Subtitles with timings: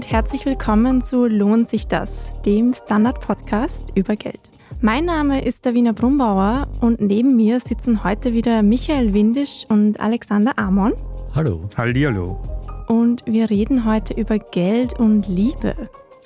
[0.00, 4.40] Und herzlich willkommen zu Lohnt sich das, dem Standard-Podcast über Geld.
[4.80, 10.58] Mein Name ist Davina Brumbauer und neben mir sitzen heute wieder Michael Windisch und Alexander
[10.58, 10.94] Amon.
[11.34, 11.68] Hallo.
[11.76, 12.40] Hallihallo.
[12.88, 15.74] Und wir reden heute über Geld und Liebe.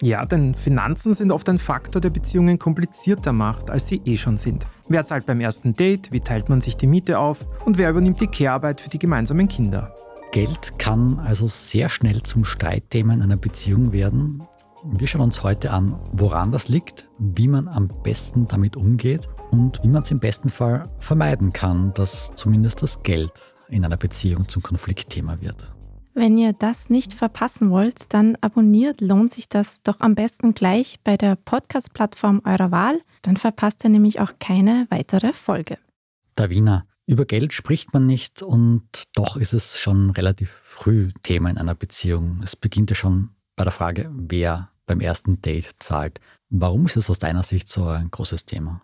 [0.01, 4.37] Ja, denn Finanzen sind oft ein Faktor, der Beziehungen komplizierter macht, als sie eh schon
[4.37, 4.69] sind.
[4.87, 6.13] Wer zahlt beim ersten Date?
[6.13, 7.45] Wie teilt man sich die Miete auf?
[7.65, 9.93] Und wer übernimmt die Care-Arbeit für die gemeinsamen Kinder?
[10.35, 14.43] Geld kann also sehr schnell zum Streitthema in einer Beziehung werden.
[14.83, 19.81] Wir schauen uns heute an, woran das liegt, wie man am besten damit umgeht und
[19.85, 23.31] wie man es im besten Fall vermeiden kann, dass zumindest das Geld
[23.69, 25.73] in einer Beziehung zum Konfliktthema wird.
[26.15, 30.99] Wenn ihr das nicht verpassen wollt, dann abonniert lohnt sich das doch am besten gleich
[31.05, 33.01] bei der Podcast-Plattform eurer Wahl.
[33.23, 35.79] Dann verpasst ihr nämlich auch keine weitere Folge.
[36.35, 38.83] Davina, über Geld spricht man nicht und
[39.15, 42.41] doch ist es schon relativ früh Thema in einer Beziehung.
[42.43, 46.21] Es beginnt ja schon bei der Frage, wer beim ersten Date zahlt.
[46.51, 48.83] Warum ist es aus deiner Sicht so ein großes Thema?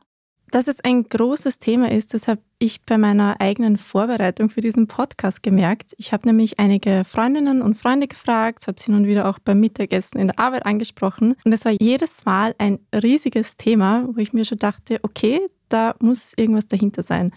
[0.51, 4.89] Dass es ein großes Thema ist, das habe ich bei meiner eigenen Vorbereitung für diesen
[4.89, 5.95] Podcast gemerkt.
[5.97, 10.19] Ich habe nämlich einige Freundinnen und Freunde gefragt, habe sie nun wieder auch beim Mittagessen
[10.19, 11.37] in der Arbeit angesprochen.
[11.45, 15.95] Und es war jedes Mal ein riesiges Thema, wo ich mir schon dachte, okay, da
[16.01, 17.31] muss irgendwas dahinter sein.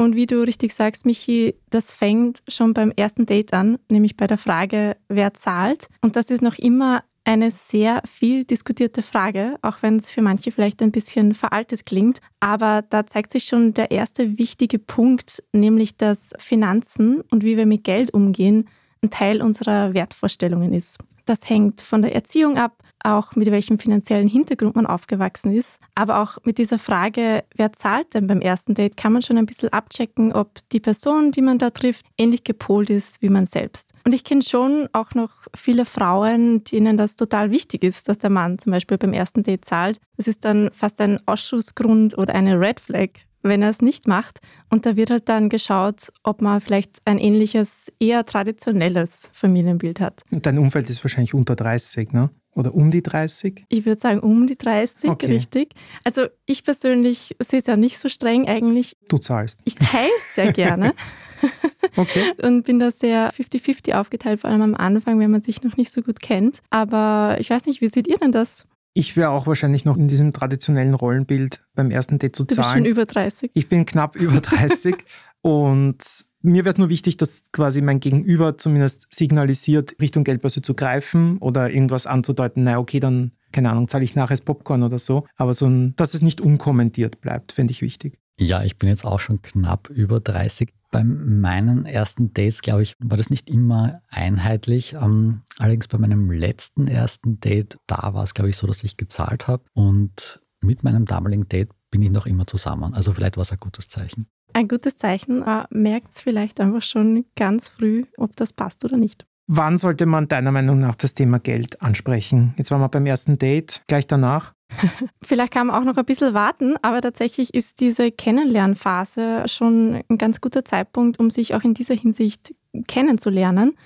[0.00, 4.28] Und wie du richtig sagst, Michi, das fängt schon beim ersten Date an, nämlich bei
[4.28, 5.88] der Frage, wer zahlt.
[6.00, 10.50] Und das ist noch immer eine sehr viel diskutierte Frage, auch wenn es für manche
[10.50, 12.20] vielleicht ein bisschen veraltet klingt.
[12.40, 17.66] Aber da zeigt sich schon der erste wichtige Punkt, nämlich dass Finanzen und wie wir
[17.66, 18.68] mit Geld umgehen
[19.02, 20.98] ein Teil unserer Wertvorstellungen ist.
[21.26, 25.80] Das hängt von der Erziehung ab, auch mit welchem finanziellen Hintergrund man aufgewachsen ist.
[25.94, 29.46] Aber auch mit dieser Frage, wer zahlt denn beim ersten Date, kann man schon ein
[29.46, 33.92] bisschen abchecken, ob die Person, die man da trifft, ähnlich gepolt ist wie man selbst.
[34.04, 38.30] Und ich kenne schon auch noch viele Frauen, denen das total wichtig ist, dass der
[38.30, 40.00] Mann zum Beispiel beim ersten Date zahlt.
[40.16, 43.10] Das ist dann fast ein Ausschussgrund oder eine Red Flag,
[43.42, 44.40] wenn er es nicht macht.
[44.68, 50.22] Und da wird halt dann geschaut, ob man vielleicht ein ähnliches, eher traditionelles Familienbild hat.
[50.30, 52.30] Dein Umfeld ist wahrscheinlich unter 30, ne?
[52.58, 53.64] Oder um die 30?
[53.68, 55.26] Ich würde sagen um die 30, okay.
[55.26, 55.74] richtig.
[56.02, 58.96] Also ich persönlich sehe es ja nicht so streng eigentlich.
[59.08, 59.60] Du zahlst.
[59.64, 60.92] Ich teile es sehr gerne.
[61.96, 62.32] okay.
[62.42, 65.92] Und bin da sehr 50-50 aufgeteilt, vor allem am Anfang, wenn man sich noch nicht
[65.92, 66.58] so gut kennt.
[66.70, 68.66] Aber ich weiß nicht, wie seht ihr denn das?
[68.92, 72.56] Ich wäre auch wahrscheinlich noch in diesem traditionellen Rollenbild beim ersten Date zu zahlen.
[72.56, 73.50] Du bist schon über 30.
[73.54, 74.96] Ich bin knapp über 30
[75.42, 76.02] und
[76.40, 81.38] mir wäre es nur wichtig, dass quasi mein Gegenüber zumindest signalisiert, Richtung Geldbörse zu greifen
[81.38, 85.26] oder irgendwas anzudeuten, na okay, dann, keine Ahnung, zahle ich nachher das Popcorn oder so.
[85.36, 88.18] Aber so ein, dass es nicht unkommentiert bleibt, fände ich wichtig.
[88.40, 90.72] Ja, ich bin jetzt auch schon knapp über 30.
[90.90, 94.94] Bei meinen ersten Dates, glaube ich, war das nicht immer einheitlich.
[94.94, 98.96] Ähm, allerdings bei meinem letzten ersten Date, da war es, glaube ich, so, dass ich
[98.96, 99.64] gezahlt habe.
[99.74, 102.94] Und mit meinem damaligen Date bin ich noch immer zusammen.
[102.94, 104.28] Also vielleicht war es ein gutes Zeichen.
[104.58, 105.44] Ein gutes Zeichen.
[105.44, 109.24] Äh, Merkt es vielleicht einfach schon ganz früh, ob das passt oder nicht.
[109.46, 112.54] Wann sollte man deiner Meinung nach das Thema Geld ansprechen?
[112.56, 114.54] Jetzt waren wir beim ersten Date, gleich danach.
[115.22, 120.18] Vielleicht kann man auch noch ein bisschen warten, aber tatsächlich ist diese Kennenlernphase schon ein
[120.18, 122.52] ganz guter Zeitpunkt, um sich auch in dieser Hinsicht
[122.88, 123.76] kennenzulernen.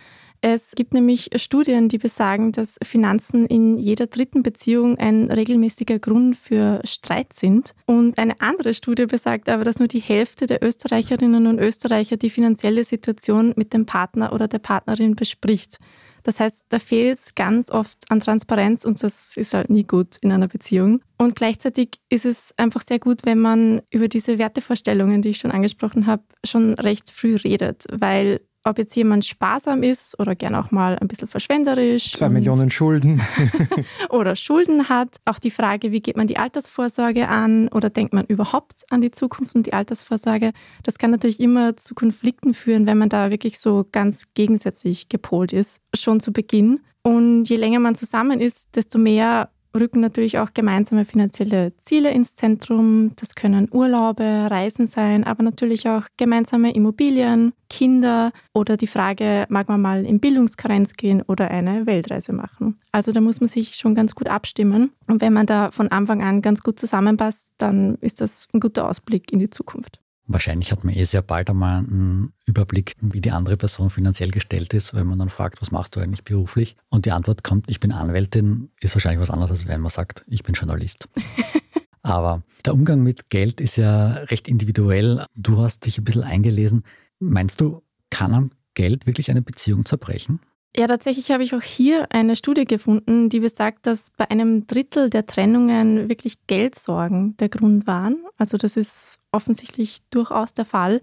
[0.45, 6.37] Es gibt nämlich Studien, die besagen, dass Finanzen in jeder dritten Beziehung ein regelmäßiger Grund
[6.37, 7.75] für Streit sind.
[7.87, 12.29] Und eine andere Studie besagt aber, dass nur die Hälfte der Österreicherinnen und Österreicher die
[12.29, 15.79] finanzielle Situation mit dem Partner oder der Partnerin bespricht.
[16.25, 20.17] Das heißt, da fehlt es ganz oft an Transparenz und das ist halt nie gut
[20.23, 21.03] in einer Beziehung.
[21.19, 25.53] Und gleichzeitig ist es einfach sehr gut, wenn man über diese Wertevorstellungen, die ich schon
[25.53, 30.71] angesprochen habe, schon recht früh redet, weil ob jetzt jemand sparsam ist oder gern auch
[30.71, 32.13] mal ein bisschen verschwenderisch.
[32.13, 33.21] Zwei Millionen Schulden.
[34.11, 35.17] oder Schulden hat.
[35.25, 39.11] Auch die Frage, wie geht man die Altersvorsorge an oder denkt man überhaupt an die
[39.11, 40.53] Zukunft und die Altersvorsorge.
[40.83, 45.53] Das kann natürlich immer zu Konflikten führen, wenn man da wirklich so ganz gegensätzlich gepolt
[45.53, 46.81] ist, schon zu Beginn.
[47.03, 52.35] Und je länger man zusammen ist, desto mehr rücken natürlich auch gemeinsame finanzielle Ziele ins
[52.35, 53.13] Zentrum.
[53.17, 59.69] Das können Urlaube, Reisen sein, aber natürlich auch gemeinsame Immobilien, Kinder oder die Frage, mag
[59.69, 62.79] man mal in Bildungskarenz gehen oder eine Weltreise machen.
[62.93, 64.93] Also da muss man sich schon ganz gut abstimmen.
[65.07, 68.89] Und wenn man da von Anfang an ganz gut zusammenpasst, dann ist das ein guter
[68.89, 70.02] Ausblick in die Zukunft.
[70.33, 74.73] Wahrscheinlich hat man eh sehr bald einmal einen Überblick, wie die andere Person finanziell gestellt
[74.73, 76.77] ist, wenn man dann fragt, was machst du eigentlich beruflich?
[76.89, 80.25] Und die Antwort kommt, ich bin Anwältin, ist wahrscheinlich was anderes, als wenn man sagt,
[80.27, 81.09] ich bin Journalist.
[82.03, 85.25] Aber der Umgang mit Geld ist ja recht individuell.
[85.35, 86.85] Du hast dich ein bisschen eingelesen.
[87.21, 90.41] Meinst du, kann am Geld wirklich eine Beziehung zerbrechen?
[90.75, 95.11] Ja, tatsächlich habe ich auch hier eine Studie gefunden, die besagt, dass bei einem Drittel
[95.11, 98.25] der Trennungen wirklich Geldsorgen der Grund waren.
[98.39, 101.03] Also das ist offensichtlich durchaus der Fall.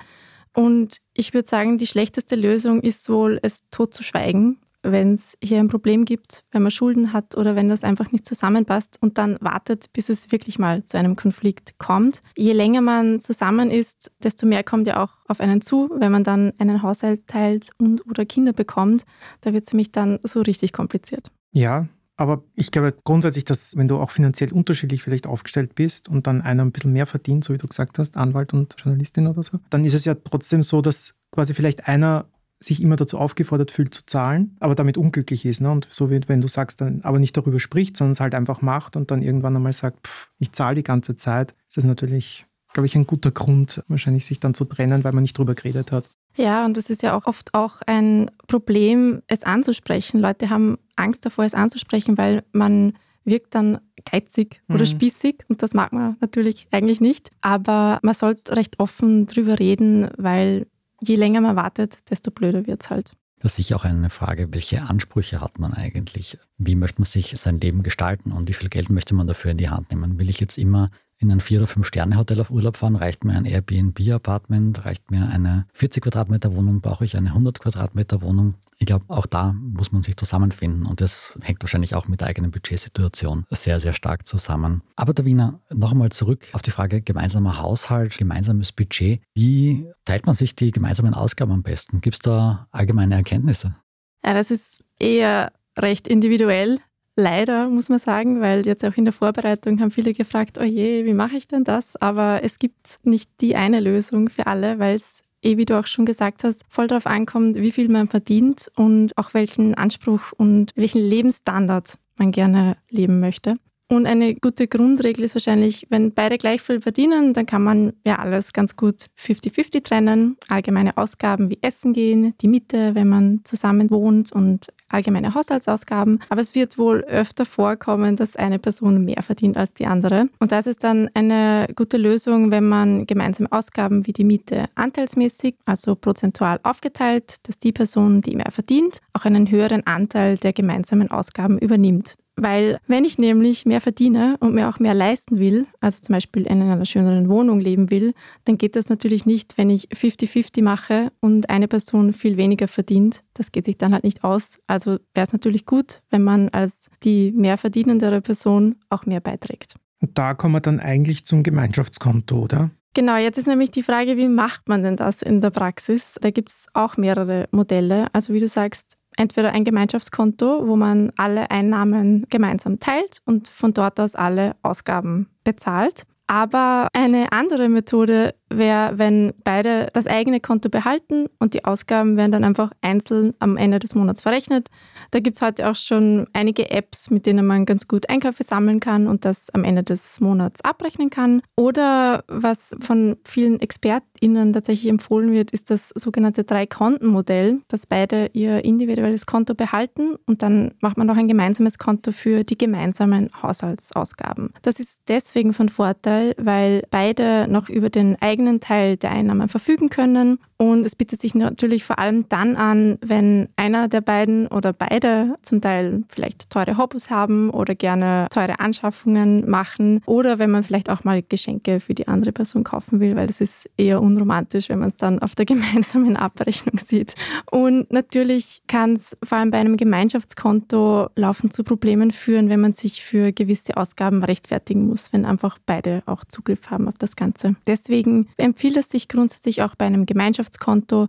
[0.56, 5.68] Und ich würde sagen, die schlechteste Lösung ist wohl, es totzuschweigen wenn es hier ein
[5.68, 9.92] Problem gibt, wenn man Schulden hat oder wenn das einfach nicht zusammenpasst und dann wartet,
[9.94, 12.22] bis es wirklich mal zu einem Konflikt kommt.
[12.38, 16.24] Je länger man zusammen ist, desto mehr kommt ja auch auf einen zu, wenn man
[16.24, 19.04] dann einen Haushalt teilt und oder Kinder bekommt.
[19.42, 21.32] Da wird es nämlich dann so richtig kompliziert.
[21.52, 21.88] Ja,
[22.20, 26.42] aber ich glaube grundsätzlich, dass wenn du auch finanziell unterschiedlich vielleicht aufgestellt bist und dann
[26.42, 29.60] einer ein bisschen mehr verdient, so wie du gesagt hast, Anwalt und Journalistin oder so,
[29.70, 32.26] dann ist es ja trotzdem so, dass quasi vielleicht einer
[32.60, 35.62] sich immer dazu aufgefordert fühlt zu zahlen, aber damit unglücklich ist.
[35.62, 35.72] Ne?
[35.72, 38.62] Und so wie wenn du sagst, dann aber nicht darüber spricht, sondern es halt einfach
[38.62, 42.46] macht und dann irgendwann einmal sagt, pff, ich zahle die ganze Zeit, ist das natürlich,
[42.74, 45.92] glaube ich, ein guter Grund, wahrscheinlich sich dann zu trennen, weil man nicht drüber geredet
[45.92, 46.06] hat.
[46.36, 50.20] Ja, und das ist ja auch oft auch ein Problem, es anzusprechen.
[50.20, 52.94] Leute haben Angst davor, es anzusprechen, weil man
[53.26, 53.80] wirkt dann
[54.10, 54.86] geizig oder mhm.
[54.88, 57.32] spießig und das mag man natürlich eigentlich nicht.
[57.42, 60.68] Aber man sollte recht offen drüber reden, weil
[61.02, 63.14] je länger man wartet, desto blöder wird es halt.
[63.40, 66.38] Das ist sicher auch eine Frage, welche Ansprüche hat man eigentlich?
[66.58, 69.58] Wie möchte man sich sein Leben gestalten und wie viel Geld möchte man dafür in
[69.58, 70.20] die Hand nehmen?
[70.20, 73.46] Will ich jetzt immer in ein Vier- oder Fünf-Sterne-Hotel auf Urlaub fahren, reicht mir ein
[73.46, 78.56] Airbnb-Apartment, reicht mir eine 40 Quadratmeter Wohnung, brauche ich eine 100 Quadratmeter Wohnung.
[78.78, 82.30] Ich glaube, auch da muss man sich zusammenfinden und das hängt wahrscheinlich auch mit der
[82.30, 84.82] eigenen Budgetsituation sehr, sehr stark zusammen.
[84.96, 89.22] Aber Davina, noch einmal zurück auf die Frage gemeinsamer Haushalt, gemeinsames Budget.
[89.34, 92.00] Wie teilt man sich die gemeinsamen Ausgaben am besten?
[92.00, 93.76] Gibt es da allgemeine Erkenntnisse?
[94.24, 96.80] Ja, das ist eher recht individuell.
[97.20, 101.04] Leider, muss man sagen, weil jetzt auch in der Vorbereitung haben viele gefragt, oh je,
[101.04, 101.98] wie mache ich denn das?
[101.98, 105.86] Aber es gibt nicht die eine Lösung für alle, weil es eh, wie du auch
[105.86, 110.72] schon gesagt hast, voll darauf ankommt, wie viel man verdient und auch welchen Anspruch und
[110.76, 113.58] welchen Lebensstandard man gerne leben möchte.
[113.90, 118.20] Und eine gute Grundregel ist wahrscheinlich, wenn beide gleich viel verdienen, dann kann man ja
[118.20, 120.38] alles ganz gut 50-50 trennen.
[120.48, 126.20] Allgemeine Ausgaben wie Essen gehen, die Miete, wenn man zusammen wohnt und allgemeine Haushaltsausgaben.
[126.30, 130.28] Aber es wird wohl öfter vorkommen, dass eine Person mehr verdient als die andere.
[130.40, 135.56] Und da ist dann eine gute Lösung, wenn man gemeinsame Ausgaben wie die Miete anteilsmäßig,
[135.66, 141.12] also prozentual aufgeteilt, dass die Person, die mehr verdient, auch einen höheren Anteil der gemeinsamen
[141.12, 142.16] Ausgaben übernimmt.
[142.42, 146.44] Weil wenn ich nämlich mehr verdiene und mir auch mehr leisten will, also zum Beispiel
[146.44, 148.14] in einer schöneren Wohnung leben will,
[148.46, 153.24] dann geht das natürlich nicht, wenn ich 50-50 mache und eine Person viel weniger verdient.
[153.34, 154.60] Das geht sich dann halt nicht aus.
[154.68, 159.76] Also wäre es natürlich gut, wenn man als die mehr verdienendere Person auch mehr beiträgt.
[160.02, 162.72] Und da kommen wir dann eigentlich zum Gemeinschaftskonto, oder?
[162.96, 166.18] Genau, jetzt ist nämlich die Frage, wie macht man denn das in der Praxis?
[166.22, 168.08] Da gibt es auch mehrere Modelle.
[168.14, 173.74] Also wie du sagst, entweder ein Gemeinschaftskonto, wo man alle Einnahmen gemeinsam teilt und von
[173.74, 176.04] dort aus alle Ausgaben bezahlt.
[176.26, 182.32] Aber eine andere Methode wäre, wenn beide das eigene Konto behalten und die Ausgaben werden
[182.32, 184.70] dann einfach einzeln am Ende des Monats verrechnet.
[185.12, 188.80] Da gibt es heute auch schon einige Apps, mit denen man ganz gut Einkäufe sammeln
[188.80, 191.42] kann und das am Ende des Monats abrechnen kann.
[191.56, 198.64] Oder was von vielen ExpertInnen tatsächlich empfohlen wird, ist das sogenannte Drei-Konten-Modell, dass beide ihr
[198.66, 204.54] individuelles Konto behalten und dann macht man noch ein gemeinsames Konto für die gemeinsamen Haushaltsausgaben.
[204.62, 209.50] Das ist deswegen von Vorteil, weil beide noch über den eigenen eigenen Teil der Einnahmen
[209.50, 210.40] verfügen können.
[210.62, 215.38] Und es bietet sich natürlich vor allem dann an, wenn einer der beiden oder beide
[215.42, 220.90] zum Teil vielleicht teure Hobbys haben oder gerne teure Anschaffungen machen oder wenn man vielleicht
[220.90, 224.80] auch mal Geschenke für die andere Person kaufen will, weil das ist eher unromantisch, wenn
[224.80, 227.16] man es dann auf der gemeinsamen Abrechnung sieht.
[227.50, 232.74] Und natürlich kann es vor allem bei einem Gemeinschaftskonto laufend zu Problemen führen, wenn man
[232.74, 237.56] sich für gewisse Ausgaben rechtfertigen muss, wenn einfach beide auch Zugriff haben auf das Ganze.
[237.66, 240.49] Deswegen empfiehlt es sich grundsätzlich auch bei einem Gemeinschaftskonto,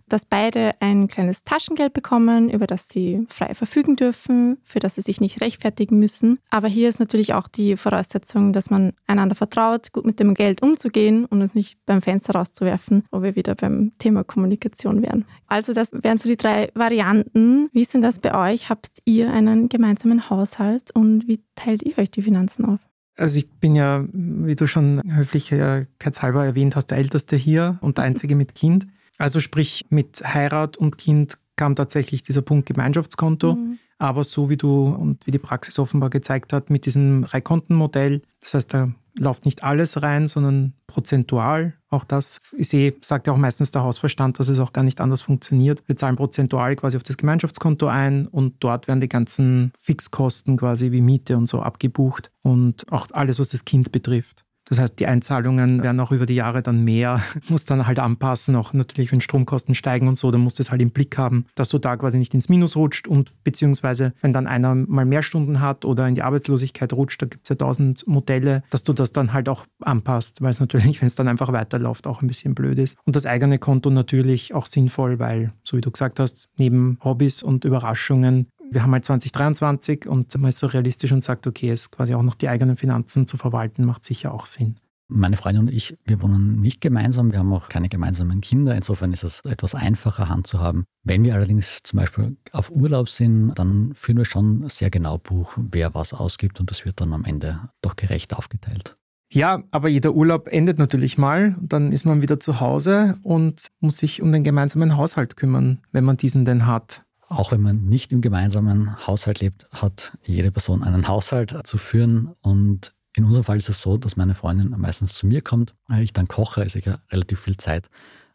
[0.09, 5.03] dass beide ein kleines Taschengeld bekommen, über das sie frei verfügen dürfen, für das sie
[5.03, 6.39] sich nicht rechtfertigen müssen.
[6.51, 10.63] Aber hier ist natürlich auch die Voraussetzung, dass man einander vertraut, gut mit dem Geld
[10.63, 15.25] umzugehen und es nicht beim Fenster rauszuwerfen, wo wir wieder beim Thema Kommunikation wären.
[15.47, 17.69] Also das wären so die drei Varianten.
[17.73, 18.69] Wie ist denn das bei euch?
[18.69, 22.81] Habt ihr einen gemeinsamen Haushalt und wie teilt ihr euch die Finanzen auf?
[23.17, 28.05] Also ich bin ja, wie du schon höflichkeitshalber erwähnt hast, der Älteste hier und der
[28.07, 28.87] Einzige mit Kind.
[29.21, 33.55] Also sprich, mit Heirat und Kind kam tatsächlich dieser Punkt Gemeinschaftskonto.
[33.55, 33.79] Mhm.
[33.99, 38.55] Aber so wie du und wie die Praxis offenbar gezeigt hat, mit diesem Dreikontenmodell, das
[38.55, 41.75] heißt, da läuft nicht alles rein, sondern prozentual.
[41.91, 45.03] Auch das ist eh, sagt ja auch meistens der Hausverstand, dass es auch gar nicht
[45.03, 45.83] anders funktioniert.
[45.87, 50.93] Wir zahlen prozentual quasi auf das Gemeinschaftskonto ein und dort werden die ganzen Fixkosten quasi
[50.93, 54.47] wie Miete und so abgebucht und auch alles, was das Kind betrifft.
[54.71, 58.55] Das heißt, die Einzahlungen werden auch über die Jahre dann mehr, muss dann halt anpassen,
[58.57, 61.45] auch natürlich, wenn Stromkosten steigen und so, dann musst du es halt im Blick haben,
[61.57, 65.23] dass du da quasi nicht ins Minus rutscht und beziehungsweise, wenn dann einer mal mehr
[65.23, 68.93] Stunden hat oder in die Arbeitslosigkeit rutscht, da gibt es ja tausend Modelle, dass du
[68.93, 72.29] das dann halt auch anpasst, weil es natürlich, wenn es dann einfach weiterläuft, auch ein
[72.29, 72.97] bisschen blöd ist.
[73.05, 77.43] Und das eigene Konto natürlich auch sinnvoll, weil, so wie du gesagt hast, neben Hobbys
[77.43, 81.91] und Überraschungen wir haben halt 2023 und man ist so realistisch und sagt, okay, es
[81.91, 84.77] quasi auch noch die eigenen Finanzen zu verwalten, macht sicher auch Sinn.
[85.13, 88.77] Meine Freundin und ich, wir wohnen nicht gemeinsam, wir haben auch keine gemeinsamen Kinder.
[88.77, 90.85] Insofern ist es etwas einfacher Hand zu haben.
[91.03, 95.55] Wenn wir allerdings zum Beispiel auf Urlaub sind, dann führen wir schon sehr genau Buch,
[95.57, 98.97] wer was ausgibt und das wird dann am Ende doch gerecht aufgeteilt.
[99.33, 101.57] Ja, aber jeder Urlaub endet natürlich mal.
[101.61, 106.05] Dann ist man wieder zu Hause und muss sich um den gemeinsamen Haushalt kümmern, wenn
[106.05, 107.05] man diesen denn hat.
[107.31, 112.35] Auch wenn man nicht im gemeinsamen Haushalt lebt, hat jede Person einen Haushalt zu führen.
[112.43, 115.75] Und in unserem Fall ist es so, dass meine Freundin meistens zu mir kommt.
[116.01, 117.89] Ich dann koche, ist ja relativ viel Zeit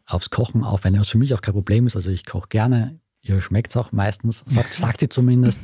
[0.06, 1.94] aufs Kochen aufwende, was für mich auch kein Problem ist.
[1.94, 5.60] Also ich koche gerne, ihr schmeckt es auch meistens, sagt, sagt sie zumindest.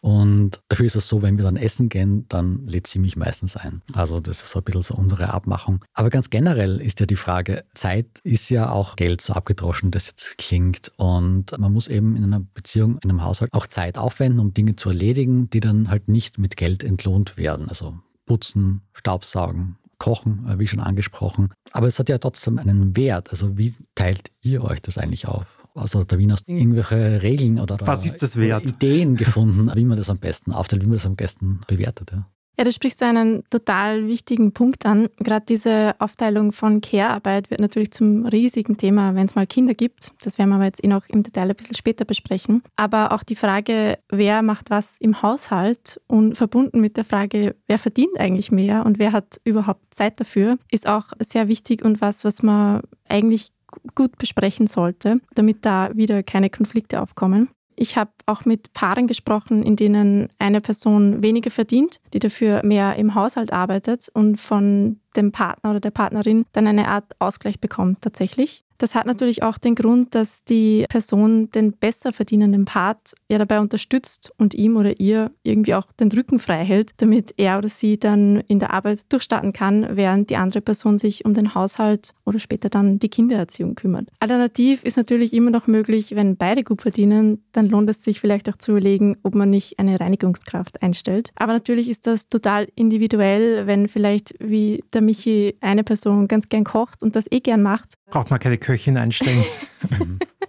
[0.00, 3.56] Und dafür ist es so, wenn wir dann essen gehen, dann lädt sie mich meistens
[3.56, 3.82] ein.
[3.92, 5.84] Also das ist so ein bisschen so unsere Abmachung.
[5.92, 10.06] Aber ganz generell ist ja die Frage, Zeit ist ja auch Geld, so abgedroschen das
[10.06, 10.90] jetzt klingt.
[10.96, 14.76] Und man muss eben in einer Beziehung, in einem Haushalt auch Zeit aufwenden, um Dinge
[14.76, 17.68] zu erledigen, die dann halt nicht mit Geld entlohnt werden.
[17.68, 21.52] Also putzen, Staubsaugen, Kochen, äh, wie schon angesprochen.
[21.72, 23.30] Aber es hat ja trotzdem einen Wert.
[23.30, 25.59] Also wie teilt ihr euch das eigentlich auf?
[25.74, 28.64] Also der Wien hast irgendwelche Regeln oder, Was ist das wert?
[28.64, 32.12] Ideen gefunden, wie man das am besten aufteilt, wie man das am besten bewertet.
[32.12, 32.26] Ja.
[32.60, 35.08] Ja, du sprichst einen total wichtigen Punkt an.
[35.16, 40.12] Gerade diese Aufteilung von Care-Arbeit wird natürlich zum riesigen Thema, wenn es mal Kinder gibt.
[40.22, 42.62] Das werden wir aber jetzt eh noch im Detail ein bisschen später besprechen.
[42.76, 47.78] Aber auch die Frage, wer macht was im Haushalt und verbunden mit der Frage, wer
[47.78, 52.26] verdient eigentlich mehr und wer hat überhaupt Zeit dafür, ist auch sehr wichtig und was,
[52.26, 53.52] was man eigentlich
[53.94, 57.48] gut besprechen sollte, damit da wieder keine Konflikte aufkommen.
[57.76, 62.96] Ich habe auch mit Paaren gesprochen, in denen eine Person weniger verdient, die dafür mehr
[62.96, 68.02] im Haushalt arbeitet und von dem Partner oder der Partnerin dann eine Art Ausgleich bekommt
[68.02, 68.64] tatsächlich.
[68.80, 73.60] Das hat natürlich auch den Grund, dass die Person den besser verdienenden Part ja dabei
[73.60, 77.98] unterstützt und ihm oder ihr irgendwie auch den Rücken frei hält, damit er oder sie
[77.98, 82.38] dann in der Arbeit durchstarten kann, während die andere Person sich um den Haushalt oder
[82.38, 84.08] später dann die Kindererziehung kümmert.
[84.18, 88.48] Alternativ ist natürlich immer noch möglich, wenn beide gut verdienen, dann lohnt es sich vielleicht
[88.48, 91.32] auch zu überlegen, ob man nicht eine Reinigungskraft einstellt.
[91.34, 96.64] Aber natürlich ist das total individuell, wenn vielleicht wie der Michi eine Person ganz gern
[96.64, 97.94] kocht und das eh gern macht.
[98.10, 99.44] Braucht man keine Köchin einstellen.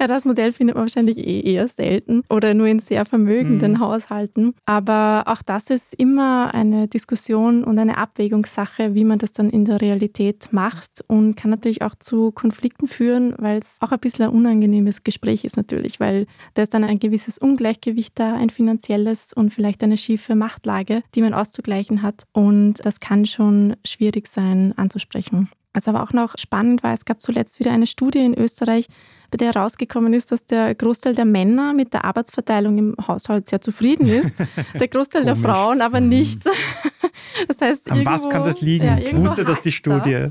[0.00, 3.80] ja, das Modell findet man wahrscheinlich eh eher selten oder nur in sehr vermögenden mhm.
[3.80, 4.54] Haushalten.
[4.64, 9.64] Aber auch das ist immer eine Diskussion und eine Abwägungssache, wie man das dann in
[9.64, 14.26] der Realität macht und kann natürlich auch zu Konflikten führen, weil es auch ein bisschen
[14.26, 19.32] ein unangenehmes Gespräch ist natürlich, weil da ist dann ein gewisses Ungleichgewicht da, ein finanzielles
[19.32, 22.24] und vielleicht eine schiefe Machtlage, die man auszugleichen hat.
[22.32, 25.48] Und das kann schon schwierig sein anzusprechen.
[25.76, 28.86] Was aber auch noch spannend war, es gab zuletzt wieder eine Studie in Österreich,
[29.30, 33.60] bei der herausgekommen ist, dass der Großteil der Männer mit der Arbeitsverteilung im Haushalt sehr
[33.60, 34.42] zufrieden ist,
[34.74, 36.08] der Großteil der Frauen aber mhm.
[36.08, 36.42] nicht.
[37.48, 38.84] Das heißt, An irgendwo, was kann das liegen?
[38.84, 40.10] Ja, Wusste das die Studie?
[40.10, 40.30] Ja.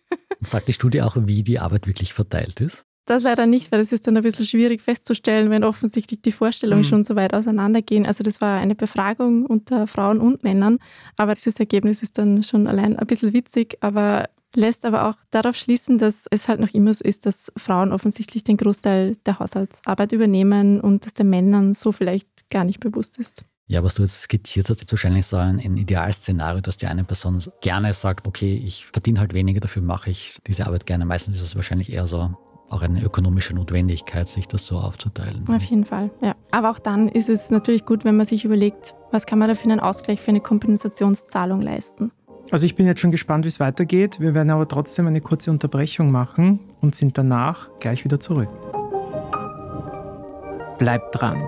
[0.40, 2.84] Sagt die Studie auch, wie die Arbeit wirklich verteilt ist?
[3.04, 6.82] Das leider nicht, weil es ist dann ein bisschen schwierig festzustellen, wenn offensichtlich die Vorstellungen
[6.82, 6.88] mhm.
[6.88, 8.06] schon so weit auseinandergehen.
[8.06, 10.78] Also das war eine Befragung unter Frauen und Männern,
[11.16, 14.24] aber dieses Ergebnis ist dann schon allein ein bisschen witzig, aber
[14.56, 18.44] lässt aber auch darauf schließen, dass es halt noch immer so ist, dass Frauen offensichtlich
[18.44, 23.44] den Großteil der Haushaltsarbeit übernehmen und dass den Männern so vielleicht gar nicht bewusst ist.
[23.68, 27.02] Ja, was du jetzt skizziert hast, ist wahrscheinlich so ein, ein Idealszenario, dass die eine
[27.02, 31.04] Person gerne sagt, okay, ich verdiene halt weniger, dafür mache ich diese Arbeit gerne.
[31.04, 32.30] Meistens ist es wahrscheinlich eher so
[32.70, 35.48] auch eine ökonomische Notwendigkeit, sich das so aufzuteilen.
[35.48, 36.34] Auf jeden Fall, ja.
[36.50, 39.54] Aber auch dann ist es natürlich gut, wenn man sich überlegt, was kann man da
[39.54, 42.12] für einen Ausgleich, für eine Kompensationszahlung leisten.
[42.50, 44.20] Also ich bin jetzt schon gespannt, wie es weitergeht.
[44.20, 48.48] Wir werden aber trotzdem eine kurze Unterbrechung machen und sind danach gleich wieder zurück.
[50.78, 51.42] Bleibt dran.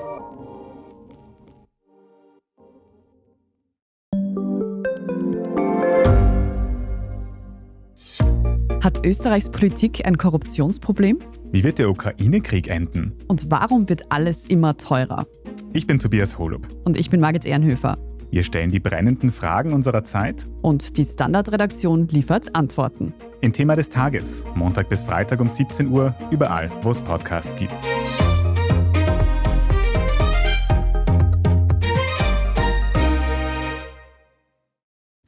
[8.83, 11.19] Hat Österreichs Politik ein Korruptionsproblem?
[11.53, 13.13] Wie wird der Ukraine-Krieg enden?
[13.29, 15.27] Und warum wird alles immer teurer?
[15.73, 16.67] Ich bin Tobias Holub.
[16.85, 17.99] Und ich bin Margit Ehrenhöfer.
[18.31, 20.47] Wir stellen die brennenden Fragen unserer Zeit.
[20.61, 23.15] Und die Standardredaktion liefert Antworten.
[23.41, 27.73] Im Thema des Tages, Montag bis Freitag um 17 Uhr, überall, wo es Podcasts gibt.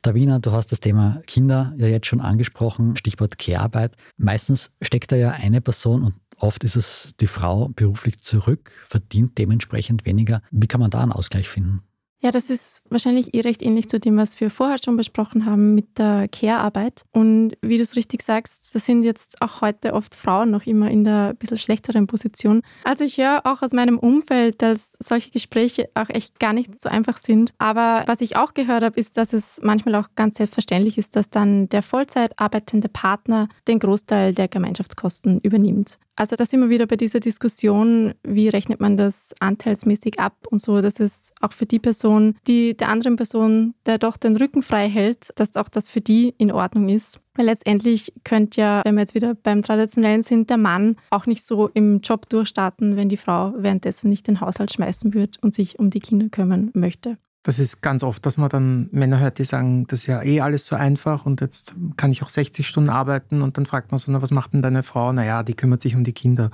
[0.02, 3.96] Davina, du hast das Thema Kinder ja jetzt schon angesprochen, Stichwort Care-Arbeit.
[4.18, 9.38] Meistens steckt da ja eine Person und oft ist es die Frau beruflich zurück, verdient
[9.38, 10.42] dementsprechend weniger.
[10.50, 11.82] Wie kann man da einen Ausgleich finden?
[12.22, 15.74] Ja, das ist wahrscheinlich eh recht ähnlich zu dem, was wir vorher schon besprochen haben
[15.74, 17.02] mit der Care-Arbeit.
[17.12, 20.90] Und wie du es richtig sagst, da sind jetzt auch heute oft Frauen noch immer
[20.90, 22.60] in der bisschen schlechteren Position.
[22.84, 26.90] Also ich höre auch aus meinem Umfeld, dass solche Gespräche auch echt gar nicht so
[26.90, 27.54] einfach sind.
[27.56, 31.30] Aber was ich auch gehört habe, ist, dass es manchmal auch ganz selbstverständlich ist, dass
[31.30, 35.98] dann der Vollzeit arbeitende Partner den Großteil der Gemeinschaftskosten übernimmt.
[36.16, 40.60] Also da sind wir wieder bei dieser Diskussion, wie rechnet man das anteilsmäßig ab und
[40.60, 44.62] so, dass es auch für die Person, die der anderen Person, der doch den Rücken
[44.62, 47.20] frei hält, dass auch das für die in Ordnung ist.
[47.34, 51.42] Weil letztendlich könnte ja, wenn wir jetzt wieder beim Traditionellen sind, der Mann auch nicht
[51.42, 55.78] so im Job durchstarten, wenn die Frau währenddessen nicht den Haushalt schmeißen wird und sich
[55.78, 57.16] um die Kinder kümmern möchte.
[57.42, 60.42] Das ist ganz oft, dass man dann Männer hört, die sagen, das ist ja eh
[60.42, 63.98] alles so einfach und jetzt kann ich auch 60 Stunden arbeiten und dann fragt man
[63.98, 65.10] so, na, was macht denn deine Frau?
[65.12, 66.50] Naja, die kümmert sich um die Kinder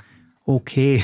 [0.47, 1.03] okay.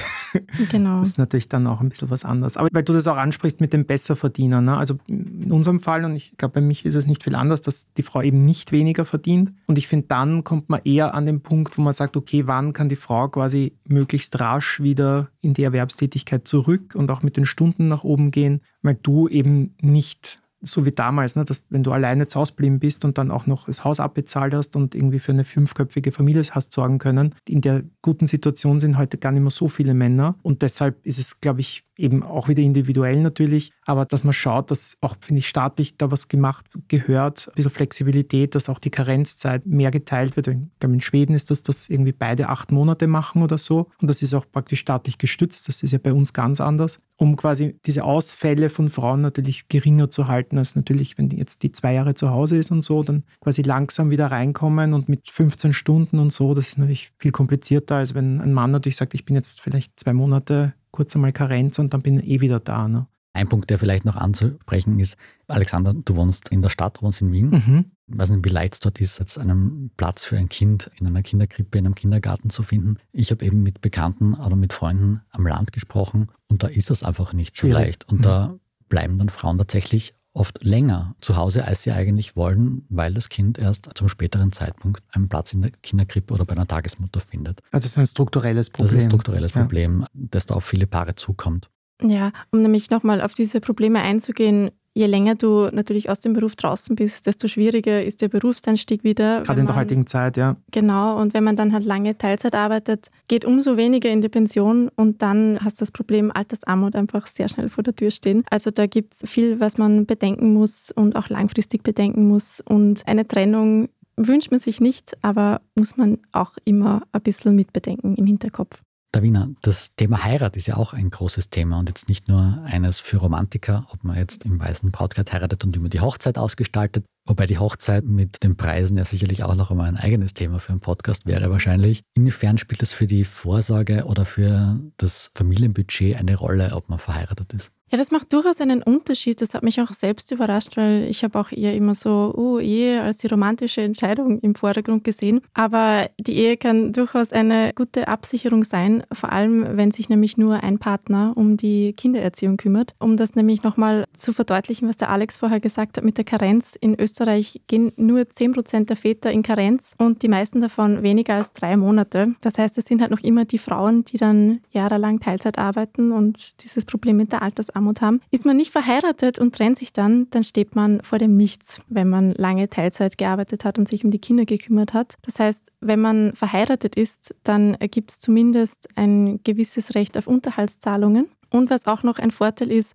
[0.71, 1.01] Genau.
[1.01, 2.57] Das ist natürlich dann auch ein bisschen was anderes.
[2.57, 4.77] Aber weil du das auch ansprichst mit dem Besserverdiener, ne?
[4.77, 7.93] also in unserem Fall, und ich glaube, bei mich ist es nicht viel anders, dass
[7.93, 9.53] die Frau eben nicht weniger verdient.
[9.67, 12.73] Und ich finde, dann kommt man eher an den Punkt, wo man sagt, okay, wann
[12.73, 17.45] kann die Frau quasi möglichst rasch wieder in die Erwerbstätigkeit zurück und auch mit den
[17.45, 21.93] Stunden nach oben gehen, weil du eben nicht so wie damals, ne, dass wenn du
[21.93, 25.19] alleine zu Hause geblieben bist und dann auch noch das Haus abbezahlt hast und irgendwie
[25.19, 27.35] für eine fünfköpfige Familie hast sorgen können.
[27.49, 31.19] In der guten Situation sind heute gar nicht mehr so viele Männer und deshalb ist
[31.19, 35.41] es, glaube ich, eben auch wieder individuell natürlich, aber dass man schaut, dass auch, finde
[35.41, 40.37] ich, staatlich da was gemacht gehört, ein bisschen Flexibilität, dass auch die Karenzzeit mehr geteilt
[40.37, 40.49] wird.
[40.49, 43.91] In Schweden ist das, dass irgendwie beide acht Monate machen oder so.
[44.01, 47.37] Und das ist auch praktisch staatlich gestützt, das ist ja bei uns ganz anders, um
[47.37, 51.93] quasi diese Ausfälle von Frauen natürlich geringer zu halten, als natürlich, wenn jetzt die zwei
[51.95, 56.19] Jahre zu Hause ist und so, dann quasi langsam wieder reinkommen und mit 15 Stunden
[56.19, 59.37] und so, das ist natürlich viel komplizierter, als wenn ein Mann natürlich sagt, ich bin
[59.37, 62.87] jetzt vielleicht zwei Monate kurz einmal Karenz und dann bin ich eh wieder da.
[62.87, 63.07] Ne?
[63.35, 65.17] Ein Punkt, der vielleicht noch anzusprechen ist,
[65.49, 67.49] Alexander, du wohnst in der Stadt, du wohnst in Wien.
[67.51, 67.85] Mhm.
[68.07, 71.07] Ich weiß nicht, wie leid es dort ist, jetzt einen Platz für ein Kind in
[71.07, 72.99] einer Kinderkrippe, in einem Kindergarten zu finden.
[73.11, 77.03] Ich habe eben mit Bekannten oder mit Freunden am Land gesprochen und da ist es
[77.03, 77.87] einfach nicht so Schwierig.
[77.87, 78.09] leicht.
[78.11, 78.23] Und Mhm.
[78.23, 78.55] da
[78.91, 83.59] bleiben dann Frauen tatsächlich oft länger zu Hause, als sie eigentlich wollen, weil das Kind
[83.59, 87.61] erst zum späteren Zeitpunkt einen Platz in der Kinderkrippe oder bei einer Tagesmutter findet.
[87.71, 88.89] Also das ist ein strukturelles Problem.
[88.89, 89.61] Das ist ein strukturelles Ja.
[89.61, 91.69] Problem, das da auf viele Paare zukommt.
[92.03, 96.57] Ja, um nämlich nochmal auf diese Probleme einzugehen, je länger du natürlich aus dem Beruf
[96.57, 99.43] draußen bist, desto schwieriger ist der Berufseinstieg wieder.
[99.43, 100.57] Gerade in der man- heutigen Zeit, ja.
[100.71, 104.91] Genau, und wenn man dann halt lange Teilzeit arbeitet, geht umso weniger in die Pension
[104.97, 108.45] und dann hast du das Problem Altersarmut einfach sehr schnell vor der Tür stehen.
[108.51, 112.61] Also da gibt es viel, was man bedenken muss und auch langfristig bedenken muss.
[112.61, 118.15] Und eine Trennung wünscht man sich nicht, aber muss man auch immer ein bisschen mitbedenken
[118.17, 118.83] im Hinterkopf.
[119.13, 122.99] Davina, das Thema Heirat ist ja auch ein großes Thema und jetzt nicht nur eines
[122.99, 127.45] für Romantiker, ob man jetzt im weißen Brautkleid heiratet und man die Hochzeit ausgestaltet, wobei
[127.45, 130.81] die Hochzeit mit den Preisen ja sicherlich auch noch einmal ein eigenes Thema für einen
[130.81, 132.03] Podcast wäre wahrscheinlich.
[132.15, 137.53] Inwiefern spielt das für die Vorsorge oder für das Familienbudget eine Rolle, ob man verheiratet
[137.53, 137.71] ist?
[137.93, 139.43] Ja, das macht durchaus einen Unterschied.
[139.43, 143.03] Das hat mich auch selbst überrascht, weil ich habe auch eher immer so, oh, Ehe
[143.03, 145.43] als die romantische Entscheidung im Vordergrund gesehen.
[145.53, 150.63] Aber die Ehe kann durchaus eine gute Absicherung sein, vor allem wenn sich nämlich nur
[150.63, 152.95] ein Partner um die Kindererziehung kümmert.
[152.99, 156.77] Um das nämlich nochmal zu verdeutlichen, was der Alex vorher gesagt hat mit der Karenz.
[156.81, 161.35] In Österreich gehen nur 10 Prozent der Väter in Karenz und die meisten davon weniger
[161.35, 162.37] als drei Monate.
[162.41, 166.55] Das heißt, es sind halt noch immer die Frauen, die dann jahrelang Teilzeit arbeiten und
[166.63, 168.21] dieses Problem mit der Altersarmut haben.
[168.31, 172.09] Ist man nicht verheiratet und trennt sich dann, dann steht man vor dem Nichts, wenn
[172.09, 175.17] man lange Teilzeit gearbeitet hat und sich um die Kinder gekümmert hat.
[175.23, 181.29] Das heißt, wenn man verheiratet ist, dann gibt es zumindest ein gewisses Recht auf Unterhaltszahlungen.
[181.51, 182.95] Und was auch noch ein Vorteil ist,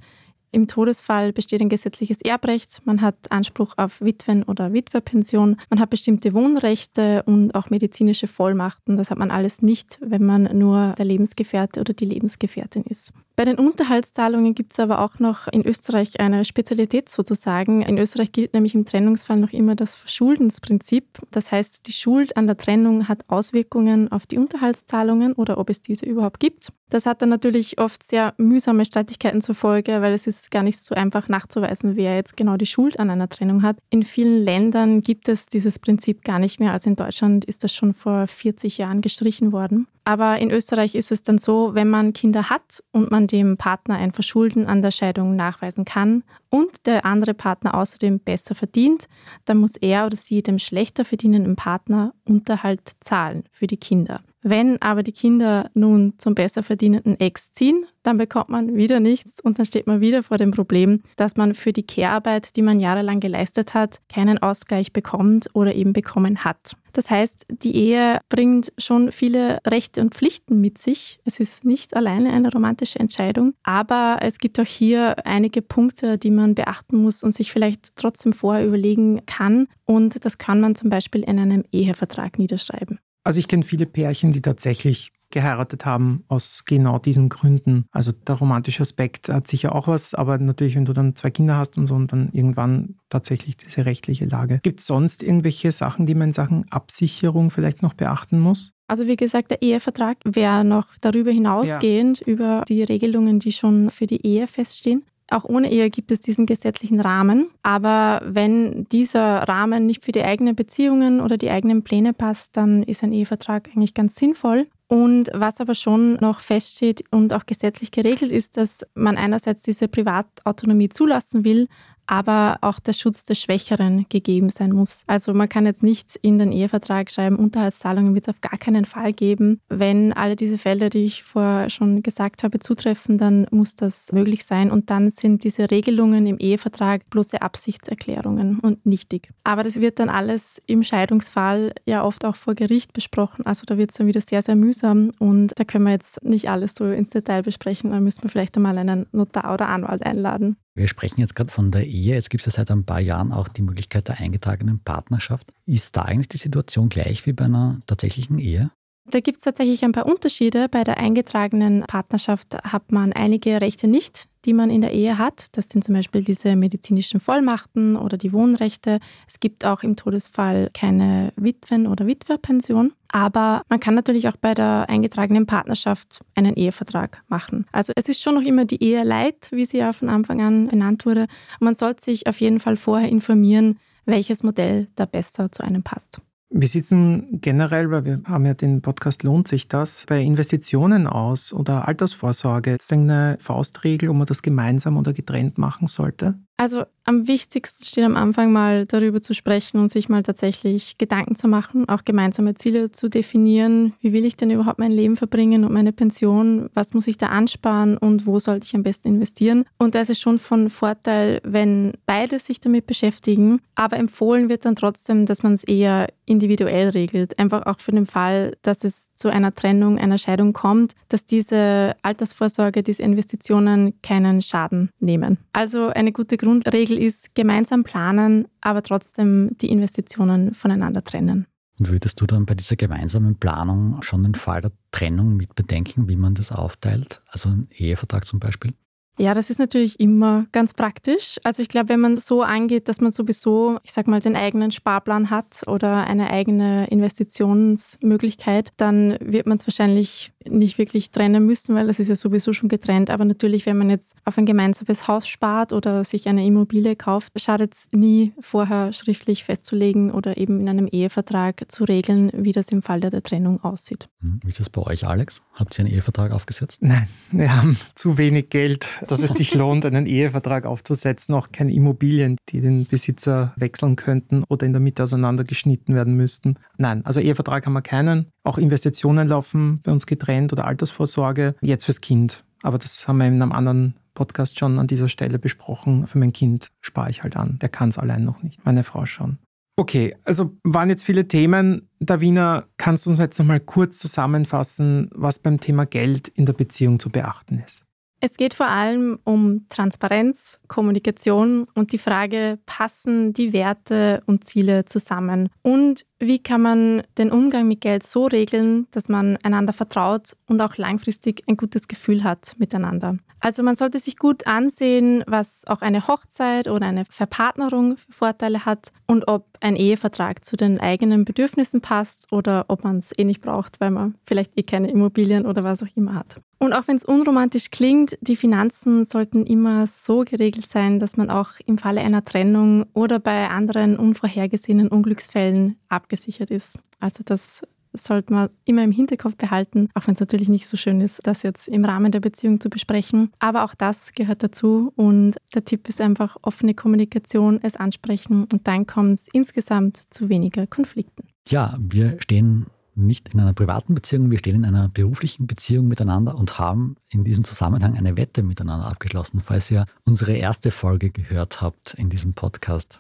[0.51, 5.89] im Todesfall besteht ein gesetzliches Erbrecht, man hat Anspruch auf Witwen- oder Witwerpension, man hat
[5.89, 8.95] bestimmte Wohnrechte und auch medizinische Vollmachten.
[8.95, 13.11] Das hat man alles nicht, wenn man nur der Lebensgefährte oder die Lebensgefährtin ist.
[13.37, 17.83] Bei den Unterhaltszahlungen gibt es aber auch noch in Österreich eine Spezialität sozusagen.
[17.83, 21.05] In Österreich gilt nämlich im Trennungsfall noch immer das Verschuldensprinzip.
[21.29, 25.83] Das heißt, die Schuld an der Trennung hat Auswirkungen auf die Unterhaltszahlungen oder ob es
[25.83, 26.73] diese überhaupt gibt.
[26.89, 30.79] Das hat dann natürlich oft sehr mühsame Streitigkeiten zur Folge, weil es ist gar nicht
[30.79, 33.77] so einfach nachzuweisen, wer jetzt genau die Schuld an einer Trennung hat.
[33.89, 36.71] In vielen Ländern gibt es dieses Prinzip gar nicht mehr.
[36.71, 39.87] Also in Deutschland ist das schon vor 40 Jahren gestrichen worden.
[40.05, 43.97] Aber in Österreich ist es dann so, wenn man Kinder hat und man dem Partner
[43.97, 49.07] ein Verschulden an der Scheidung nachweisen kann und der andere Partner außerdem besser verdient,
[49.43, 54.21] dann muss er oder sie dem schlechter verdienenden Partner Unterhalt zahlen für die Kinder.
[54.41, 59.39] Wenn aber die Kinder nun zum besser verdienenden Ex ziehen, dann bekommt man wieder nichts
[59.41, 62.79] und dann steht man wieder vor dem Problem, dass man für die Care-Arbeit, die man
[62.79, 66.77] jahrelang geleistet hat, keinen Ausgleich bekommt oder eben bekommen hat.
[66.93, 71.19] Das heißt, die Ehe bringt schon viele Rechte und Pflichten mit sich.
[71.25, 76.31] Es ist nicht alleine eine romantische Entscheidung, aber es gibt auch hier einige Punkte, die
[76.31, 79.67] man beachten muss und sich vielleicht trotzdem vorher überlegen kann.
[79.85, 82.99] Und das kann man zum Beispiel in einem Ehevertrag niederschreiben.
[83.27, 87.83] Also ich kenne viele Pärchen, die tatsächlich geheiratet haben aus genau diesen Gründen.
[87.91, 91.57] Also der romantische Aspekt hat sicher auch was, aber natürlich, wenn du dann zwei Kinder
[91.57, 94.61] hast und so und dann irgendwann tatsächlich diese rechtliche Lage.
[94.63, 98.71] Gibt es sonst irgendwelche Sachen, die man in Sachen Absicherung vielleicht noch beachten muss?
[98.87, 102.27] Also wie gesagt, der Ehevertrag wäre noch darüber hinausgehend ja.
[102.27, 105.03] über die Regelungen, die schon für die Ehe feststehen.
[105.29, 107.49] Auch ohne Ehe gibt es diesen gesetzlichen Rahmen.
[107.61, 112.83] Aber wenn dieser Rahmen nicht für die eigenen Beziehungen oder die eigenen Pläne passt, dann
[112.83, 114.67] ist ein Ehevertrag eigentlich ganz sinnvoll.
[114.87, 119.89] Und was aber schon noch feststeht und auch gesetzlich geregelt ist, dass man einerseits diese
[119.89, 121.67] Privatautonomie zulassen will,
[122.07, 125.03] aber auch der Schutz des Schwächeren gegeben sein muss.
[125.07, 128.85] Also man kann jetzt nicht in den Ehevertrag schreiben, Unterhaltszahlungen wird es auf gar keinen
[128.85, 129.59] Fall geben.
[129.69, 134.45] Wenn alle diese Fälle, die ich vorher schon gesagt habe, zutreffen, dann muss das möglich
[134.45, 139.29] sein und dann sind diese Regelungen im Ehevertrag bloße Absichtserklärungen und nichtig.
[139.43, 143.45] Aber das wird dann alles im Scheidungsfall ja oft auch vor Gericht besprochen.
[143.45, 146.49] Also da wird es dann wieder sehr, sehr mühsam und da können wir jetzt nicht
[146.49, 147.91] alles so ins Detail besprechen.
[147.91, 150.57] Da müssen wir vielleicht einmal einen Notar oder Anwalt einladen.
[150.77, 152.13] Wir sprechen jetzt gerade von der Ehe.
[152.13, 155.51] Jetzt gibt es ja seit ein paar Jahren auch die Möglichkeit der eingetragenen Partnerschaft.
[155.65, 158.69] Ist da eigentlich die Situation gleich wie bei einer tatsächlichen Ehe?
[159.09, 160.67] Da gibt es tatsächlich ein paar Unterschiede.
[160.67, 165.47] Bei der eingetragenen Partnerschaft hat man einige Rechte nicht, die man in der Ehe hat.
[165.53, 168.99] Das sind zum Beispiel diese medizinischen Vollmachten oder die Wohnrechte.
[169.25, 172.91] Es gibt auch im Todesfall keine Witwen- oder Witwerpension.
[173.07, 177.65] Aber man kann natürlich auch bei der eingetragenen Partnerschaft einen Ehevertrag machen.
[177.71, 180.67] Also es ist schon noch immer die Ehe leid, wie sie ja von Anfang an
[180.67, 181.27] benannt wurde.
[181.61, 186.19] man sollte sich auf jeden Fall vorher informieren, welches Modell da besser zu einem passt.
[186.49, 191.51] Es denn generell, weil wir haben ja den Podcast Lohnt sich das, bei Investitionen aus
[191.51, 192.75] oder Altersvorsorge?
[192.79, 196.39] Ist denn eine Faustregel, ob man das gemeinsam oder getrennt machen sollte?
[196.57, 201.35] Also am wichtigsten steht am Anfang mal darüber zu sprechen und sich mal tatsächlich Gedanken
[201.35, 203.93] zu machen, auch gemeinsame Ziele zu definieren.
[204.01, 206.69] Wie will ich denn überhaupt mein Leben verbringen und meine Pension?
[206.73, 209.65] Was muss ich da ansparen und wo sollte ich am besten investieren?
[209.77, 213.61] Und da ist es schon von Vorteil, wenn beide sich damit beschäftigen.
[213.75, 217.39] Aber empfohlen wird dann trotzdem, dass man es eher individuell regelt.
[217.39, 221.95] Einfach auch für den Fall, dass es zu einer Trennung, einer Scheidung kommt, dass diese
[222.01, 225.37] Altersvorsorge, diese Investitionen keinen Schaden nehmen.
[225.53, 231.45] Also eine gute Grundregel ist, gemeinsam planen, aber trotzdem die Investitionen voneinander trennen.
[231.77, 236.07] Und würdest du dann bei dieser gemeinsamen Planung schon den Fall der Trennung mit bedenken,
[236.07, 237.21] wie man das aufteilt?
[237.27, 238.73] Also ein Ehevertrag zum Beispiel?
[239.19, 241.39] Ja, das ist natürlich immer ganz praktisch.
[241.43, 244.71] Also ich glaube, wenn man so angeht, dass man sowieso, ich sag mal, den eigenen
[244.71, 251.75] Sparplan hat oder eine eigene Investitionsmöglichkeit, dann wird man es wahrscheinlich nicht wirklich trennen müssen,
[251.75, 253.09] weil das ist ja sowieso schon getrennt.
[253.09, 257.33] Aber natürlich, wenn man jetzt auf ein gemeinsames Haus spart oder sich eine Immobilie kauft,
[257.39, 262.69] schadet es nie, vorher schriftlich festzulegen oder eben in einem Ehevertrag zu regeln, wie das
[262.69, 264.09] im Fall der Trennung aussieht.
[264.21, 265.41] Hm, wie ist das bei euch, Alex?
[265.53, 266.81] Habt ihr einen Ehevertrag aufgesetzt?
[266.81, 271.35] Nein, wir haben zu wenig Geld, dass es sich lohnt, einen Ehevertrag aufzusetzen.
[271.35, 276.55] Auch keine Immobilien, die den Besitzer wechseln könnten oder in der Mitte auseinandergeschnitten werden müssten.
[276.77, 278.27] Nein, also Ehevertrag haben wir keinen.
[278.43, 281.55] Auch Investitionen laufen bei uns getrennt oder Altersvorsorge.
[281.61, 282.43] Jetzt fürs Kind.
[282.63, 286.07] Aber das haben wir in einem anderen Podcast schon an dieser Stelle besprochen.
[286.07, 287.59] Für mein Kind spare ich halt an.
[287.61, 288.65] Der kann es allein noch nicht.
[288.65, 289.37] Meine Frau schon.
[289.79, 291.87] Okay, also waren jetzt viele Themen.
[291.99, 296.99] Davina, kannst du uns jetzt nochmal kurz zusammenfassen, was beim Thema Geld in der Beziehung
[296.99, 297.83] zu beachten ist?
[298.19, 304.85] Es geht vor allem um Transparenz, Kommunikation und die Frage, passen die Werte und Ziele
[304.85, 305.49] zusammen?
[305.61, 310.61] Und wie kann man den Umgang mit Geld so regeln, dass man einander vertraut und
[310.61, 313.17] auch langfristig ein gutes Gefühl hat miteinander.
[313.39, 318.65] Also man sollte sich gut ansehen, was auch eine Hochzeit oder eine Verpartnerung für Vorteile
[318.65, 323.23] hat und ob ein Ehevertrag zu den eigenen Bedürfnissen passt oder ob man es eh
[323.23, 326.41] nicht braucht, weil man vielleicht eh keine Immobilien oder was auch immer hat.
[326.59, 331.29] Und auch wenn es unromantisch klingt, die Finanzen sollten immer so geregelt sein, dass man
[331.29, 336.79] auch im Falle einer Trennung oder bei anderen unvorhergesehenen Unglücksfällen abgesichert ist.
[336.99, 337.61] Also das
[337.97, 341.43] sollte man immer im Hinterkopf behalten, auch wenn es natürlich nicht so schön ist, das
[341.43, 343.31] jetzt im Rahmen der Beziehung zu besprechen.
[343.39, 348.67] Aber auch das gehört dazu und der Tipp ist einfach offene Kommunikation, es ansprechen und
[348.67, 351.27] dann kommt es insgesamt zu weniger Konflikten.
[351.47, 356.35] Ja, wir stehen nicht in einer privaten Beziehung, wir stehen in einer beruflichen Beziehung miteinander
[356.35, 361.61] und haben in diesem Zusammenhang eine Wette miteinander abgeschlossen, falls ihr unsere erste Folge gehört
[361.61, 362.99] habt in diesem Podcast.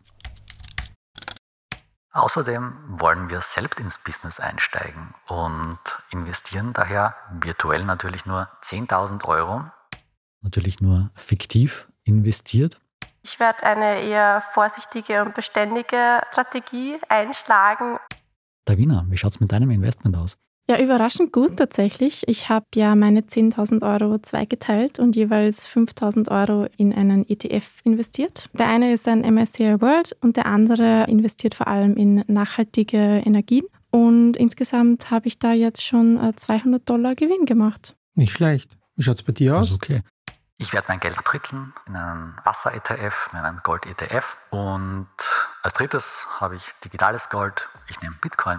[2.17, 5.77] Außerdem wollen wir selbst ins Business einsteigen und
[6.09, 9.65] investieren daher virtuell natürlich nur 10.000 Euro,
[10.41, 12.81] natürlich nur fiktiv investiert.
[13.21, 17.99] Ich werde eine eher vorsichtige und beständige Strategie einschlagen.
[18.65, 20.39] Davina, wie schaut es mit deinem Investment aus?
[20.69, 22.27] Ja, überraschend gut tatsächlich.
[22.27, 28.49] Ich habe ja meine 10.000 Euro zweigeteilt und jeweils 5.000 Euro in einen ETF investiert.
[28.51, 33.65] Der eine ist ein MSCI World und der andere investiert vor allem in nachhaltige Energien.
[33.91, 37.95] Und insgesamt habe ich da jetzt schon 200 äh, Dollar Gewinn gemacht.
[38.15, 38.77] Nicht schlecht.
[38.97, 39.73] Wie schaut es bei dir aus?
[39.73, 40.01] okay.
[40.59, 44.37] Ich werde mein Geld dritteln in einen Wasser-ETF, in einen Gold-ETF.
[44.49, 45.07] Und
[45.61, 47.69] als drittes habe ich digitales Gold.
[47.89, 48.57] Ich nehme Bitcoin.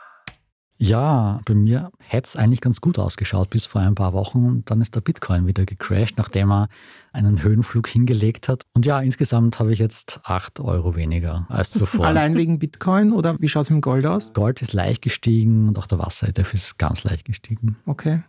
[0.80, 4.70] Ja, bei mir hätte es eigentlich ganz gut ausgeschaut bis vor ein paar Wochen und
[4.70, 6.68] dann ist der Bitcoin wieder gecrashed, nachdem er
[7.12, 8.62] einen Höhenflug hingelegt hat.
[8.74, 12.06] Und ja, insgesamt habe ich jetzt 8 Euro weniger als zuvor.
[12.06, 14.32] Allein wegen Bitcoin oder wie schaut es mit Gold aus?
[14.34, 17.76] Gold ist leicht gestiegen und auch der Wasser-ETF ist ganz leicht gestiegen.
[17.84, 18.22] Okay.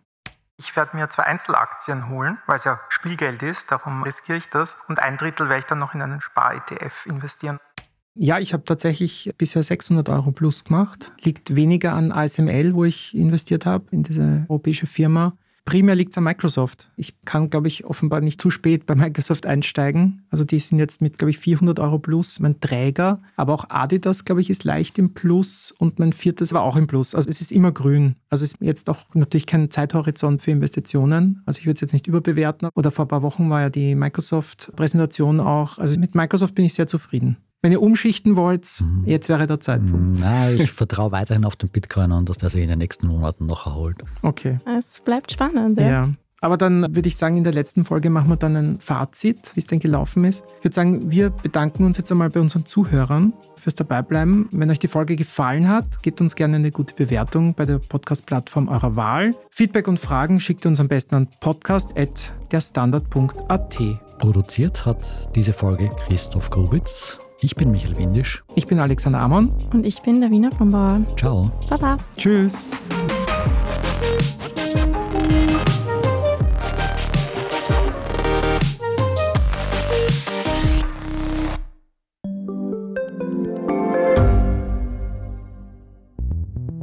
[0.58, 4.76] Ich werde mir zwei Einzelaktien holen, weil es ja Spielgeld ist, darum riskiere ich das.
[4.88, 7.60] Und ein Drittel werde ich dann noch in einen Spar-ETF investieren.
[8.22, 11.14] Ja, ich habe tatsächlich bisher 600 Euro plus gemacht.
[11.24, 15.38] Liegt weniger an ASML, wo ich investiert habe, in diese europäische Firma.
[15.64, 16.92] Primär liegt es an Microsoft.
[16.98, 20.24] Ich kann, glaube ich, offenbar nicht zu spät bei Microsoft einsteigen.
[20.32, 23.22] Also die sind jetzt mit, glaube ich, 400 Euro plus mein Träger.
[23.38, 26.88] Aber auch Adidas, glaube ich, ist leicht im Plus und mein viertes war auch im
[26.88, 27.16] Plus.
[27.16, 28.16] Also es ist immer grün.
[28.30, 31.42] Also es ist jetzt auch natürlich kein Zeithorizont für Investitionen.
[31.46, 32.68] Also ich würde es jetzt nicht überbewerten.
[32.76, 35.78] Oder vor ein paar Wochen war ja die Microsoft-Präsentation auch.
[35.78, 37.38] Also mit Microsoft bin ich sehr zufrieden.
[37.62, 39.04] Wenn ihr umschichten wollt, mhm.
[39.06, 39.94] jetzt wäre der Zeitpunkt.
[39.94, 40.18] Mhm.
[40.20, 43.46] Na, ich vertraue weiterhin auf den Bitcoin und dass der sich in den nächsten Monaten
[43.46, 43.98] noch erholt.
[44.22, 44.60] Okay.
[44.78, 45.78] Es bleibt spannend.
[45.78, 45.90] Ja.
[45.90, 46.10] ja.
[46.42, 49.60] Aber dann würde ich sagen, in der letzten Folge machen wir dann ein Fazit, wie
[49.60, 50.46] es denn gelaufen ist.
[50.60, 54.48] Ich würde sagen, wir bedanken uns jetzt einmal bei unseren Zuhörern fürs Dabei-Bleiben.
[54.52, 58.70] Wenn euch die Folge gefallen hat, gebt uns gerne eine gute Bewertung bei der Podcast-Plattform
[58.70, 59.36] eurer Wahl.
[59.52, 63.80] Feedback und Fragen schickt ihr uns am besten an podcast.derstandard.at.
[64.18, 67.20] Produziert hat diese Folge Christoph Grubitz.
[67.42, 68.44] Ich bin Michael Windisch.
[68.56, 69.54] Ich bin Alexander Amon.
[69.72, 71.00] Und ich bin der Wiener Brumbauer.
[71.18, 71.50] Ciao.
[71.70, 71.96] Baba.
[72.18, 72.68] Tschüss.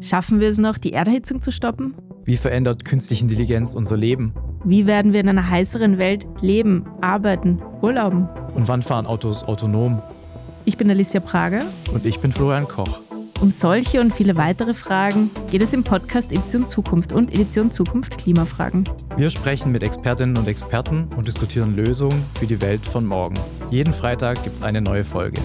[0.01, 1.95] Schaffen wir es noch, die Erderhitzung zu stoppen?
[2.25, 4.33] Wie verändert künstliche Intelligenz unser Leben?
[4.65, 8.27] Wie werden wir in einer heißeren Welt leben, arbeiten, urlauben?
[8.55, 10.01] Und wann fahren Autos autonom?
[10.67, 11.63] Ich bin Alicia Prager.
[11.95, 13.01] Und ich bin Florian Koch.
[13.41, 18.19] Um solche und viele weitere Fragen geht es im Podcast Edition Zukunft und Edition Zukunft
[18.19, 18.83] Klimafragen.
[19.17, 23.37] Wir sprechen mit Expertinnen und Experten und diskutieren Lösungen für die Welt von morgen.
[23.71, 25.41] Jeden Freitag gibt es eine neue Folge.